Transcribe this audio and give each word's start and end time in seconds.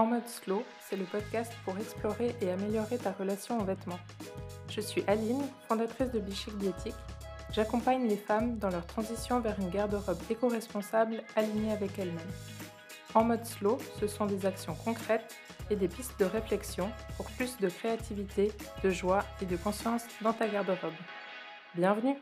En 0.00 0.06
mode 0.06 0.26
slow, 0.26 0.64
c'est 0.80 0.96
le 0.96 1.04
podcast 1.04 1.52
pour 1.62 1.76
explorer 1.76 2.34
et 2.40 2.50
améliorer 2.50 2.96
ta 2.96 3.12
relation 3.12 3.60
aux 3.60 3.64
vêtements. 3.64 4.00
Je 4.70 4.80
suis 4.80 5.04
Aline, 5.06 5.42
fondatrice 5.68 6.10
de 6.10 6.20
Bichic 6.20 6.56
Diétique. 6.56 6.94
J'accompagne 7.52 8.08
les 8.08 8.16
femmes 8.16 8.56
dans 8.56 8.70
leur 8.70 8.86
transition 8.86 9.40
vers 9.40 9.60
une 9.60 9.68
garde-robe 9.68 10.16
éco-responsable 10.30 11.22
alignée 11.36 11.72
avec 11.72 11.98
elles-mêmes. 11.98 12.32
En 13.12 13.24
mode 13.24 13.44
slow, 13.44 13.76
ce 14.00 14.06
sont 14.06 14.24
des 14.24 14.46
actions 14.46 14.74
concrètes 14.74 15.36
et 15.68 15.76
des 15.76 15.88
pistes 15.88 16.18
de 16.18 16.24
réflexion 16.24 16.90
pour 17.18 17.26
plus 17.32 17.58
de 17.58 17.68
créativité, 17.68 18.52
de 18.82 18.88
joie 18.88 19.22
et 19.42 19.44
de 19.44 19.56
conscience 19.58 20.04
dans 20.22 20.32
ta 20.32 20.48
garde-robe. 20.48 20.94
Bienvenue 21.74 22.16